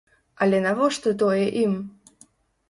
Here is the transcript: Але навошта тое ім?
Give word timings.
Але 0.45 0.61
навошта 0.67 1.13
тое 1.25 1.45
ім? 1.65 1.77